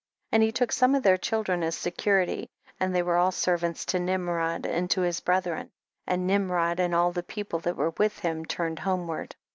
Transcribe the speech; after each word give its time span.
And 0.31 0.41
he 0.41 0.51
look 0.59 0.71
some 0.71 0.95
of 0.95 1.03
their 1.03 1.15
children 1.15 1.61
as 1.61 1.75
security, 1.77 2.49
and 2.79 2.95
they 2.95 3.03
were 3.03 3.17
all 3.17 3.31
servants 3.31 3.85
to 3.85 3.99
Nimrod 3.99 4.65
and 4.65 4.89
to 4.89 5.01
his 5.01 5.19
brethren, 5.19 5.69
and 6.07 6.25
Nimrod 6.25 6.79
and 6.79 6.95
all 6.95 7.11
the 7.11 7.21
people 7.21 7.59
that 7.59 7.77
were 7.77 7.91
with 7.91 8.17
him 8.17 8.43
turned 8.43 8.79
homeward, 8.79 9.33
39. 9.35 9.41